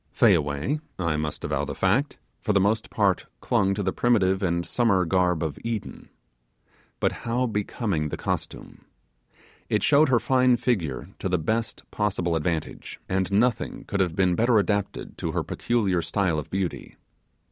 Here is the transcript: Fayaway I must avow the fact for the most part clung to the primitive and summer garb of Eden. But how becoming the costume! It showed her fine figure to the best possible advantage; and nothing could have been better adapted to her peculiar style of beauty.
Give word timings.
Fayaway 0.11 0.79
I 0.97 1.15
must 1.15 1.43
avow 1.43 1.63
the 1.63 1.75
fact 1.75 2.17
for 2.39 2.53
the 2.53 2.59
most 2.59 2.89
part 2.89 3.27
clung 3.39 3.75
to 3.75 3.83
the 3.83 3.93
primitive 3.93 4.41
and 4.41 4.65
summer 4.65 5.05
garb 5.05 5.43
of 5.43 5.59
Eden. 5.63 6.09
But 6.99 7.11
how 7.11 7.45
becoming 7.45 8.09
the 8.09 8.17
costume! 8.17 8.85
It 9.69 9.83
showed 9.83 10.09
her 10.09 10.19
fine 10.19 10.57
figure 10.57 11.09
to 11.19 11.29
the 11.29 11.37
best 11.37 11.83
possible 11.91 12.35
advantage; 12.35 12.99
and 13.07 13.31
nothing 13.31 13.83
could 13.83 13.99
have 13.99 14.15
been 14.15 14.33
better 14.33 14.57
adapted 14.57 15.19
to 15.19 15.33
her 15.33 15.43
peculiar 15.43 16.01
style 16.01 16.39
of 16.39 16.49
beauty. 16.49 16.95